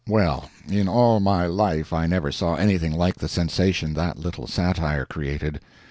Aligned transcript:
Well, 0.09 0.49
in 0.67 0.87
all 0.87 1.19
my 1.19 1.45
life 1.45 1.93
I 1.93 2.07
never 2.07 2.31
saw 2.31 2.55
anything 2.55 2.91
like 2.91 3.17
the 3.17 3.27
sensation 3.29 3.93
that 3.93 4.17
little 4.17 4.47
satire 4.47 5.05
created. 5.05 5.59